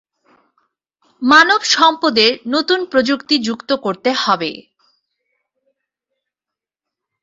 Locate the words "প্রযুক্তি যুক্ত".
2.85-3.69